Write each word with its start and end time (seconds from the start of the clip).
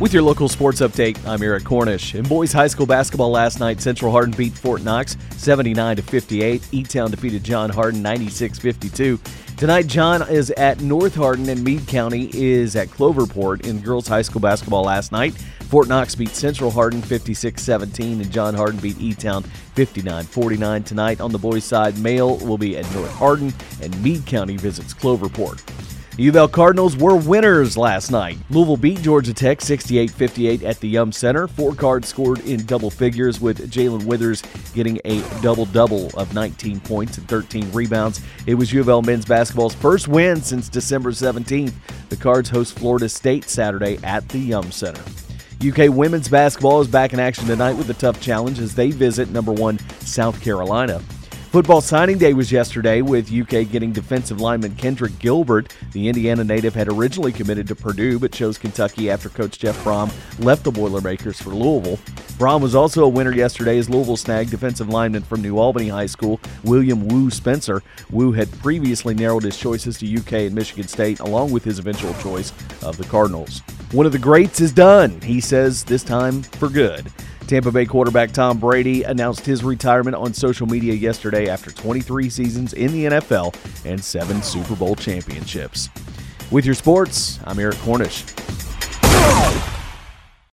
With 0.00 0.12
your 0.12 0.22
local 0.22 0.48
sports 0.48 0.80
update, 0.80 1.24
I'm 1.26 1.42
Eric 1.42 1.62
Cornish. 1.64 2.16
In 2.16 2.24
boys 2.24 2.52
high 2.52 2.66
school 2.66 2.86
basketball 2.86 3.30
last 3.30 3.60
night, 3.60 3.80
Central 3.80 4.10
Hardin 4.10 4.34
beat 4.36 4.52
Fort 4.52 4.82
Knox 4.82 5.16
79 5.36 5.96
to 5.96 6.02
58. 6.02 6.66
E-Town 6.72 7.10
defeated 7.10 7.44
John 7.44 7.70
Hardin 7.70 8.02
96-52. 8.02 9.20
Tonight, 9.56 9.86
John 9.86 10.28
is 10.28 10.50
at 10.52 10.80
North 10.80 11.14
Hardin 11.14 11.48
and 11.48 11.62
Meade 11.62 11.86
County 11.86 12.30
is 12.32 12.74
at 12.74 12.88
Cloverport 12.88 13.64
in 13.64 13.80
girls 13.80 14.08
high 14.08 14.22
school 14.22 14.40
basketball 14.40 14.82
last 14.82 15.12
night. 15.12 15.34
Fort 15.34 15.86
Knox 15.86 16.16
beat 16.16 16.30
Central 16.30 16.70
Hardin 16.70 17.00
56-17 17.00 18.22
and 18.22 18.30
John 18.32 18.54
Hardin 18.54 18.80
beat 18.80 19.00
E-Town 19.00 19.44
59-49. 19.76 20.84
Tonight 20.84 21.20
on 21.20 21.30
the 21.30 21.38
boys 21.38 21.64
side, 21.64 21.96
Male 21.98 22.38
will 22.38 22.58
be 22.58 22.76
at 22.76 22.92
North 22.92 23.12
Hardin 23.12 23.54
and 23.80 24.02
Meade 24.02 24.26
County 24.26 24.56
visits 24.56 24.92
Cloverport. 24.92 25.62
The 26.14 26.24
U 26.24 26.28
of 26.28 26.36
L 26.36 26.48
Cardinals 26.48 26.94
were 26.94 27.16
winners 27.16 27.78
last 27.78 28.10
night. 28.10 28.36
Louisville 28.50 28.76
beat 28.76 29.00
Georgia 29.00 29.32
Tech 29.32 29.62
68 29.62 30.10
58 30.10 30.62
at 30.62 30.78
the 30.78 30.88
Yum 30.90 31.10
Center. 31.10 31.48
Four 31.48 31.74
cards 31.74 32.06
scored 32.06 32.40
in 32.40 32.66
double 32.66 32.90
figures, 32.90 33.40
with 33.40 33.70
Jae'Lin 33.70 34.04
Withers 34.04 34.42
getting 34.74 35.00
a 35.06 35.22
double 35.40 35.64
double 35.64 36.10
of 36.10 36.34
19 36.34 36.80
points 36.80 37.16
and 37.16 37.26
13 37.28 37.72
rebounds. 37.72 38.20
It 38.46 38.56
was 38.56 38.70
U 38.74 38.82
of 38.82 38.90
L 38.90 39.00
men's 39.00 39.24
basketball's 39.24 39.74
first 39.74 40.06
win 40.06 40.42
since 40.42 40.68
December 40.68 41.12
17th. 41.12 41.72
The 42.10 42.16
Cards 42.16 42.50
host 42.50 42.78
Florida 42.78 43.08
State 43.08 43.48
Saturday 43.48 43.98
at 44.04 44.28
the 44.28 44.38
Yum 44.38 44.70
Center. 44.70 45.02
UK 45.66 45.88
women's 45.90 46.28
basketball 46.28 46.82
is 46.82 46.88
back 46.88 47.14
in 47.14 47.20
action 47.20 47.46
tonight 47.46 47.72
with 47.72 47.88
a 47.88 47.94
tough 47.94 48.20
challenge 48.20 48.58
as 48.58 48.74
they 48.74 48.90
visit 48.90 49.30
number 49.30 49.52
one 49.52 49.78
South 50.00 50.38
Carolina. 50.42 51.00
Football 51.52 51.82
signing 51.82 52.16
day 52.16 52.32
was 52.32 52.50
yesterday 52.50 53.02
with 53.02 53.30
UK 53.30 53.70
getting 53.70 53.92
defensive 53.92 54.40
lineman 54.40 54.74
Kendrick 54.76 55.18
Gilbert. 55.18 55.76
The 55.92 56.08
Indiana 56.08 56.44
native 56.44 56.74
had 56.74 56.88
originally 56.88 57.30
committed 57.30 57.68
to 57.68 57.74
Purdue 57.74 58.18
but 58.18 58.32
chose 58.32 58.56
Kentucky 58.56 59.10
after 59.10 59.28
coach 59.28 59.58
Jeff 59.58 59.76
Brohm 59.84 60.10
left 60.42 60.64
the 60.64 60.70
Boilermakers 60.70 61.42
for 61.42 61.50
Louisville. 61.50 61.98
Brohm 62.38 62.62
was 62.62 62.74
also 62.74 63.04
a 63.04 63.08
winner 63.08 63.34
yesterday 63.34 63.76
as 63.76 63.90
Louisville 63.90 64.16
snagged 64.16 64.50
defensive 64.50 64.88
lineman 64.88 65.24
from 65.24 65.42
New 65.42 65.58
Albany 65.58 65.88
High 65.88 66.06
School, 66.06 66.40
William 66.64 67.06
Wu 67.08 67.28
Spencer. 67.30 67.82
Wu 68.10 68.32
had 68.32 68.50
previously 68.60 69.12
narrowed 69.12 69.42
his 69.42 69.58
choices 69.58 69.98
to 69.98 70.16
UK 70.16 70.32
and 70.32 70.54
Michigan 70.54 70.88
State 70.88 71.20
along 71.20 71.52
with 71.52 71.64
his 71.64 71.78
eventual 71.78 72.14
choice 72.14 72.50
of 72.82 72.96
the 72.96 73.04
Cardinals. 73.04 73.60
One 73.90 74.06
of 74.06 74.12
the 74.12 74.18
greats 74.18 74.62
is 74.62 74.72
done, 74.72 75.20
he 75.20 75.38
says, 75.38 75.84
this 75.84 76.02
time 76.02 76.44
for 76.44 76.70
good. 76.70 77.12
Tampa 77.52 77.70
Bay 77.70 77.84
quarterback 77.84 78.30
Tom 78.30 78.56
Brady 78.56 79.02
announced 79.02 79.44
his 79.44 79.62
retirement 79.62 80.16
on 80.16 80.32
social 80.32 80.66
media 80.66 80.94
yesterday 80.94 81.50
after 81.50 81.70
23 81.70 82.30
seasons 82.30 82.72
in 82.72 82.90
the 82.92 83.04
NFL 83.04 83.54
and 83.84 84.02
seven 84.02 84.42
Super 84.42 84.74
Bowl 84.74 84.94
championships. 84.94 85.90
With 86.50 86.64
your 86.64 86.74
sports, 86.74 87.40
I'm 87.44 87.58
Eric 87.58 87.76
Cornish. 87.80 88.24